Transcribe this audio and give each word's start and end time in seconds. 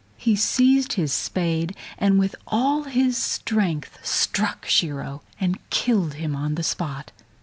He 0.17 0.35
seized 0.35 0.93
his 0.93 1.13
spade, 1.13 1.75
and 1.95 2.17
with 2.17 2.35
all 2.47 2.85
his 2.85 3.17
strength 3.17 3.99
struck 4.01 4.65
Shiro 4.65 5.21
and 5.39 5.59
killed 5.69 6.15
him 6.15 6.35
on 6.35 6.55
the 6.55 6.63
spot. 6.63 7.11